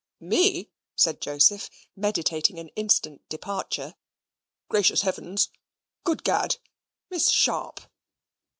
"Me!" 0.19 0.71
said 0.95 1.21
Joseph, 1.21 1.69
meditating 1.95 2.57
an 2.57 2.69
instant 2.69 3.21
departure. 3.29 3.93
"Gracious 4.67 5.03
Heavens! 5.03 5.49
Good 6.03 6.23
Gad! 6.23 6.57
Miss 7.11 7.29
Sharp!' 7.29 7.81